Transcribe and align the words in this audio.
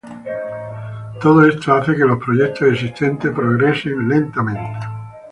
Todo 1.21 1.45
esto 1.45 1.75
hace 1.75 1.93
que 1.95 2.05
los 2.05 2.17
proyectos 2.17 2.69
existentes 2.73 3.29
para 3.31 3.49
progresar 3.55 3.91
lentamente. 3.97 4.79